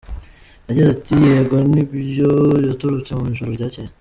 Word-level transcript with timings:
Yagize 0.67 0.89
ati 0.95 1.13
“Yego 1.25 1.55
ni 1.71 1.83
byo 1.91 2.31
yatorotse 2.67 3.11
mu 3.17 3.23
ijoro 3.33 3.49
ryacyeye. 3.57 3.89